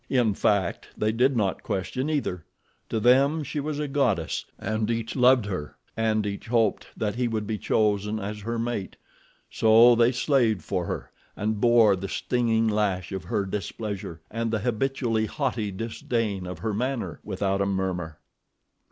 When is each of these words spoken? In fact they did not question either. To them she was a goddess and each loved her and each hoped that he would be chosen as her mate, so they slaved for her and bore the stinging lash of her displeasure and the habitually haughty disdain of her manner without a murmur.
In 0.09 0.33
fact 0.33 0.87
they 0.97 1.11
did 1.11 1.37
not 1.37 1.61
question 1.61 2.09
either. 2.09 2.43
To 2.89 2.99
them 2.99 3.43
she 3.43 3.59
was 3.59 3.77
a 3.77 3.87
goddess 3.87 4.45
and 4.57 4.89
each 4.89 5.15
loved 5.15 5.45
her 5.45 5.77
and 5.95 6.25
each 6.25 6.47
hoped 6.47 6.87
that 6.97 7.13
he 7.13 7.27
would 7.27 7.45
be 7.45 7.59
chosen 7.59 8.19
as 8.19 8.39
her 8.39 8.57
mate, 8.57 8.95
so 9.47 9.93
they 9.93 10.11
slaved 10.11 10.63
for 10.63 10.85
her 10.87 11.11
and 11.35 11.61
bore 11.61 11.95
the 11.95 12.09
stinging 12.09 12.67
lash 12.67 13.11
of 13.11 13.25
her 13.25 13.45
displeasure 13.45 14.21
and 14.31 14.49
the 14.49 14.61
habitually 14.61 15.27
haughty 15.27 15.69
disdain 15.69 16.47
of 16.47 16.57
her 16.57 16.73
manner 16.73 17.19
without 17.23 17.61
a 17.61 17.67
murmur. 17.67 18.17